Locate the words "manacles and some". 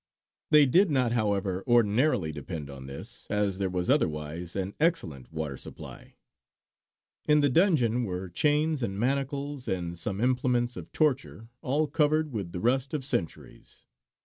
8.97-10.19